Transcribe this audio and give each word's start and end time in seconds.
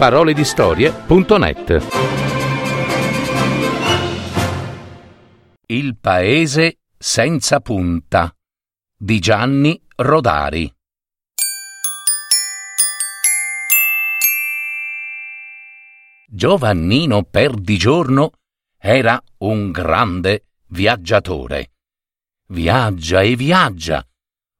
paroledistorie.net 0.00 1.86
Il 5.66 5.98
paese 5.98 6.78
senza 6.96 7.60
punta 7.60 8.34
di 8.96 9.18
Gianni 9.18 9.78
Rodari 9.96 10.74
Giovannino 16.26 17.24
Perdigiorno 17.24 18.30
era 18.78 19.22
un 19.40 19.70
grande 19.70 20.46
viaggiatore. 20.68 21.72
Viaggia 22.46 23.20
e 23.20 23.36
viaggia. 23.36 24.02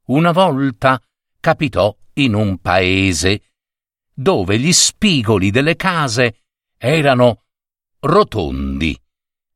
Una 0.08 0.32
volta 0.32 1.00
capitò 1.40 1.96
in 2.16 2.34
un 2.34 2.58
paese 2.58 3.40
dove 4.20 4.58
gli 4.58 4.72
spigoli 4.72 5.50
delle 5.50 5.76
case 5.76 6.42
erano 6.76 7.44
rotondi 8.00 8.94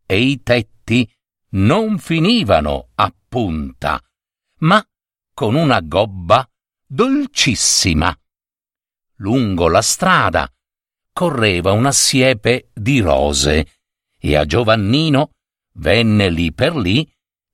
e 0.07 0.19
i 0.19 0.43
tetti 0.43 1.07
non 1.51 1.99
finivano 1.99 2.89
a 2.95 3.15
punta, 3.29 4.03
ma 4.61 4.83
con 5.35 5.55
una 5.55 5.81
gobba 5.81 6.49
dolcissima. 6.87 8.19
Lungo 9.17 9.69
la 9.69 9.83
strada 9.83 10.51
correva 11.13 11.73
una 11.73 11.93
siepe 11.93 12.71
di 12.73 13.01
rose 13.01 13.71
e 14.19 14.35
a 14.35 14.47
Giovannino 14.47 15.33
venne 15.75 16.31
lì 16.31 16.53
per 16.55 16.75
lì 16.75 17.07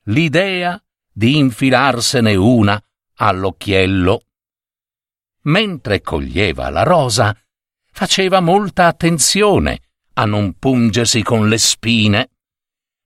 l'idea 0.05 0.81
di 1.13 1.39
infilarsene 1.39 2.37
una 2.37 2.81
all'occhiello. 3.15 4.23
Mentre 5.43 6.01
coglieva 6.01 6.69
la 6.69 6.83
rosa, 6.83 7.37
faceva 7.93 8.41
molta 8.41 8.87
attenzione 8.87 9.81
a 10.15 10.25
non 10.27 10.59
pungersi 10.59 11.23
con 11.23 11.49
le 11.49 11.59
spine, 11.59 12.31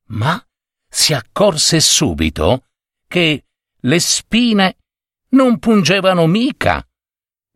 ma 0.09 0.45
si 0.89 1.13
accorse 1.13 1.81
subito 1.81 2.67
che 3.07 3.45
le 3.81 4.01
spine 4.01 4.77
non 5.31 5.59
pungevano 5.59 6.27
mica, 6.27 6.87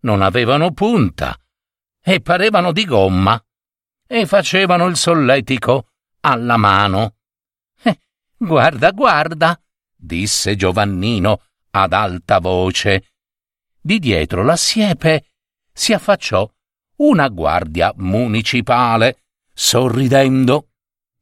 non 0.01 0.23
avevano 0.23 0.73
punta 0.73 1.39
e 2.01 2.21
parevano 2.21 2.73
di 2.73 2.85
gomma 2.85 3.43
e 4.07 4.27
facevano 4.27 4.87
il 4.87 4.97
solletico 4.97 5.89
alla 6.21 6.57
mano. 6.57 7.17
Eh, 7.83 7.99
guarda, 8.37 8.91
guarda, 8.93 9.61
disse 9.95 10.57
Giovannino 10.57 11.43
ad 11.71 11.93
alta 11.93 12.39
voce. 12.39 13.13
Di 13.89 14.01
dietro 14.01 14.45
la 14.45 14.55
siepe 14.55 15.31
si 15.73 15.95
affacciò 15.95 16.47
una 16.97 17.27
guardia 17.29 17.91
municipale, 17.97 19.23
sorridendo. 19.51 20.73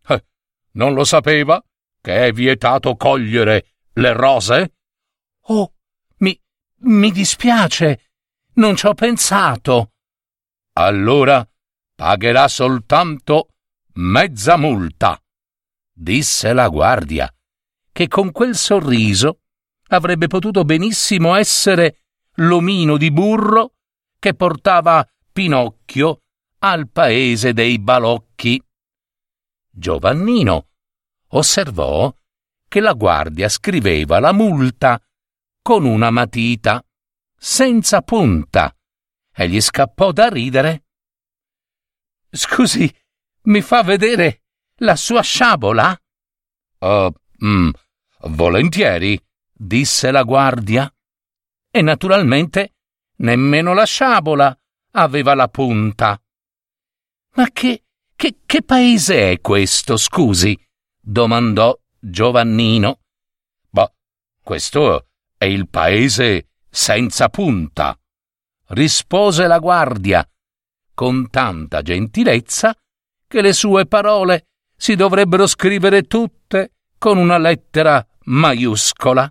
Eh, 0.09 0.25
non 0.73 0.93
lo 0.93 1.05
sapeva 1.05 1.65
che 2.01 2.27
è 2.27 2.33
vietato 2.33 2.97
cogliere 2.97 3.77
le 3.93 4.13
rose? 4.15 4.75
Oh, 5.43 5.75
mi, 6.17 6.37
mi 6.79 7.13
dispiace, 7.13 8.09
non 8.55 8.75
ci 8.75 8.87
ho 8.87 8.95
pensato 8.95 9.93
allora 10.73 11.49
pagherà 11.95 12.49
soltanto 12.49 13.51
mezza 13.93 14.57
multa, 14.57 15.17
disse 15.93 16.53
la 16.53 16.69
guardia, 16.69 17.33
che 17.93 18.09
con 18.09 18.33
quel 18.33 18.57
sorriso 18.57 19.43
avrebbe 19.91 20.27
potuto 20.27 20.65
benissimo 20.65 21.37
essere 21.37 22.01
l'omino 22.37 22.97
di 22.97 23.11
burro 23.11 23.75
che 24.19 24.35
portava 24.35 25.07
Pinocchio 25.33 26.23
al 26.59 26.89
paese 26.89 27.53
dei 27.53 27.79
balocchi. 27.79 28.63
Giovannino 29.71 30.69
osservò 31.29 32.15
che 32.69 32.81
la 32.81 32.95
guardia 32.95 33.49
scriveva 33.49 34.19
la 34.19 34.33
multa 34.33 35.01
con 35.63 35.85
una 35.85 36.11
matita, 36.11 36.85
senza 37.37 38.03
punta, 38.03 38.75
e 39.35 39.49
gli 39.49 39.61
scappò 39.61 40.13
da 40.13 40.29
ridere. 40.29 40.85
Scusi, 42.31 42.93
mi 43.43 43.61
fa 43.61 43.83
vedere 43.83 44.43
la 44.77 44.97
sua 44.97 45.23
sciabola? 45.23 45.97
Uh, 46.79 47.13
mm, 47.45 47.71
volentieri, 48.29 49.21
disse 49.53 50.11
la 50.11 50.23
guardia. 50.23 50.91
E 51.77 51.83
naturalmente 51.83 52.73
nemmeno 53.17 53.75
la 53.75 53.85
sciabola 53.85 54.59
aveva 54.93 55.35
la 55.35 55.47
punta. 55.49 56.19
Ma 57.35 57.51
che, 57.53 57.83
che, 58.17 58.39
che 58.47 58.63
paese 58.63 59.33
è 59.33 59.41
questo, 59.43 59.99
scusi? 59.99 60.59
domandò 60.99 61.79
Giovannino. 61.99 63.01
Bah, 63.69 63.93
questo 64.43 65.09
è 65.37 65.45
il 65.45 65.69
paese 65.69 66.49
senza 66.71 67.29
punta, 67.29 67.95
rispose 68.69 69.47
la 69.47 69.59
guardia, 69.59 70.27
con 70.95 71.29
tanta 71.29 71.83
gentilezza 71.83 72.75
che 73.29 73.43
le 73.43 73.53
sue 73.53 73.85
parole 73.85 74.47
si 74.75 74.95
dovrebbero 74.95 75.47
scrivere 75.47 76.05
tutte 76.05 76.73
con 76.97 77.19
una 77.19 77.37
lettera 77.37 78.03
maiuscola. 78.25 79.31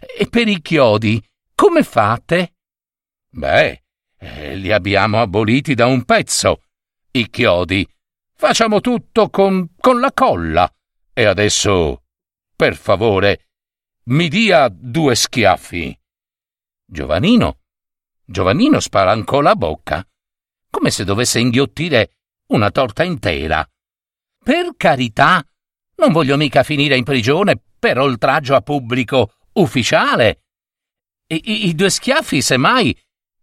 E, 0.00 0.26
per 0.28 0.48
i 0.48 0.60
chiodi, 0.62 1.22
come 1.54 1.82
fate? 1.82 2.54
Beh, 3.28 3.82
eh, 4.18 4.56
li 4.56 4.72
abbiamo 4.72 5.20
aboliti 5.20 5.74
da 5.74 5.86
un 5.86 6.04
pezzo, 6.04 6.62
i 7.12 7.28
chiodi. 7.28 7.86
Facciamo 8.34 8.80
tutto 8.80 9.28
con, 9.28 9.74
con 9.78 10.00
la 10.00 10.12
colla. 10.12 10.72
E 11.12 11.24
adesso, 11.24 12.04
per 12.56 12.76
favore, 12.76 13.48
mi 14.04 14.28
dia 14.28 14.68
due 14.70 15.14
schiaffi. 15.14 15.98
Giovanino. 16.86 17.58
Giovannino 18.24 18.80
spalancò 18.80 19.40
la 19.40 19.56
bocca, 19.56 20.06
come 20.70 20.90
se 20.90 21.04
dovesse 21.04 21.40
inghiottire 21.40 22.12
una 22.46 22.70
torta 22.70 23.02
intera. 23.02 23.68
Per 24.42 24.74
carità, 24.76 25.44
non 25.96 26.12
voglio 26.12 26.36
mica 26.36 26.62
finire 26.62 26.96
in 26.96 27.04
prigione 27.04 27.60
per 27.78 27.98
oltraggio 27.98 28.54
a 28.54 28.60
pubblico 28.60 29.34
ufficiale. 29.54 30.44
I, 31.26 31.68
i, 31.68 31.74
due 31.74 31.90
schiaffi, 31.90 32.42
semmai, 32.42 32.96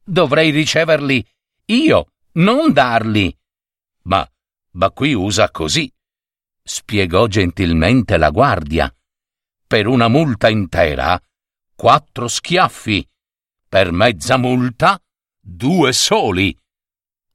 dovrei 0.03 0.51
riceverli 0.51 1.25
io, 1.65 2.13
non 2.33 2.73
darli. 2.73 3.35
Ma, 4.03 4.29
ma 4.71 4.91
qui 4.91 5.13
usa 5.13 5.51
così, 5.51 5.91
spiegò 6.63 7.27
gentilmente 7.27 8.17
la 8.17 8.29
guardia. 8.29 8.93
Per 9.65 9.87
una 9.87 10.07
multa 10.07 10.49
intera, 10.49 11.21
quattro 11.75 12.27
schiaffi 12.27 13.07
per 13.67 13.91
mezza 13.91 14.37
multa 14.37 15.01
due 15.39 15.91
soli. 15.93 16.57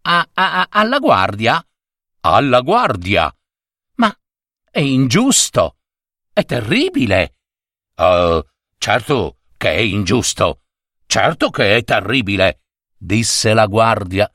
A, 0.03 0.29
a, 0.33 0.67
alla 0.71 0.99
guardia? 0.99 1.65
Alla 2.21 2.61
guardia. 2.61 3.35
Ma 3.97 4.15
è 4.71 4.81
ingiusto. 4.81 5.77
È 6.33 6.45
terribile. 6.45 7.37
Uh, 7.97 8.43
certo 8.83 9.39
che 9.57 9.71
è 9.71 9.79
ingiusto. 9.79 10.63
Certo 11.07 11.51
che 11.51 11.77
è 11.77 11.85
terribile, 11.85 12.63
disse 12.97 13.55
la 13.55 13.67
guardia. 13.67 14.29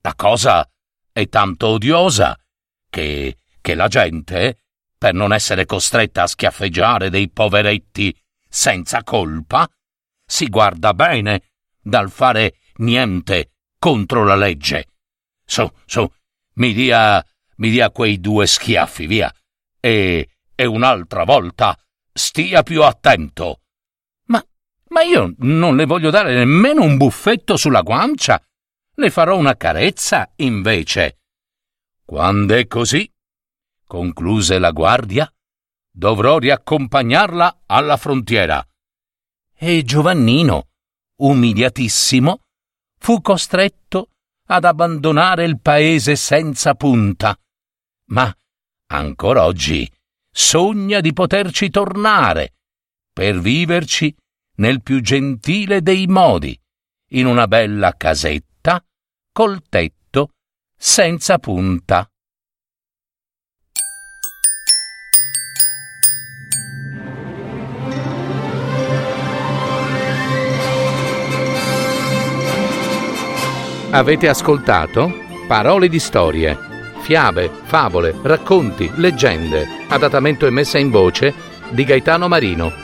La 0.00 0.14
cosa 0.16 0.68
è 1.12 1.28
tanto 1.28 1.68
odiosa 1.68 2.36
che, 2.90 3.36
che 3.60 3.74
la 3.76 3.86
gente, 3.86 4.64
per 4.98 5.14
non 5.14 5.32
essere 5.32 5.64
costretta 5.64 6.22
a 6.22 6.26
schiaffeggiare 6.26 7.08
dei 7.08 7.30
poveretti 7.30 8.12
senza 8.48 9.04
colpa, 9.04 9.64
si 10.26 10.48
guarda 10.48 10.92
bene 10.92 11.52
dal 11.80 12.10
fare 12.10 12.56
niente 12.78 13.52
contro 13.78 14.24
la 14.24 14.34
legge. 14.34 14.88
Su, 15.44 15.70
su, 15.86 16.04
mi 16.54 16.72
dia, 16.72 17.24
mi 17.58 17.70
dia 17.70 17.92
quei 17.92 18.18
due 18.18 18.48
schiaffi, 18.48 19.06
via. 19.06 19.32
E, 19.78 20.30
e 20.52 20.64
un'altra 20.64 21.22
volta 21.22 21.78
stia 22.12 22.64
più 22.64 22.82
attento. 22.82 23.60
Ma, 24.94 25.02
io 25.02 25.34
non 25.38 25.74
le 25.74 25.86
voglio 25.86 26.10
dare 26.10 26.34
nemmeno 26.34 26.82
un 26.82 26.96
buffetto 26.96 27.56
sulla 27.56 27.82
guancia. 27.82 28.40
Le 28.94 29.10
farò 29.10 29.36
una 29.36 29.56
carezza, 29.56 30.30
invece. 30.36 31.18
Quando 32.04 32.54
è 32.54 32.66
così, 32.68 33.10
concluse 33.84 34.58
la 34.60 34.70
guardia, 34.70 35.28
dovrò 35.90 36.38
riaccompagnarla 36.38 37.62
alla 37.66 37.96
frontiera 37.96 38.64
e 39.56 39.82
Giovannino, 39.82 40.68
umiliatissimo, 41.16 42.40
fu 42.98 43.20
costretto 43.20 44.10
ad 44.48 44.64
abbandonare 44.64 45.44
il 45.44 45.60
paese 45.60 46.16
senza 46.16 46.74
punta. 46.74 47.34
Ma 48.10 48.32
ancora 48.88 49.44
oggi 49.44 49.90
sogna 50.30 51.00
di 51.00 51.12
poterci 51.12 51.70
tornare 51.70 52.56
per 53.12 53.40
viverci 53.40 54.14
nel 54.56 54.82
più 54.82 55.00
gentile 55.00 55.82
dei 55.82 56.06
modi, 56.06 56.58
in 57.10 57.26
una 57.26 57.46
bella 57.46 57.94
casetta 57.96 58.84
col 59.32 59.62
tetto 59.68 60.30
senza 60.76 61.38
punta. 61.38 62.08
Avete 73.90 74.28
ascoltato 74.28 75.22
Parole 75.46 75.88
di 75.88 76.00
storie, 76.00 76.58
fiabe, 77.02 77.48
favole, 77.48 78.12
racconti, 78.22 78.90
leggende, 78.96 79.66
adattamento 79.88 80.46
e 80.46 80.50
messa 80.50 80.78
in 80.78 80.90
voce 80.90 81.32
di 81.70 81.84
Gaetano 81.84 82.26
Marino. 82.26 82.83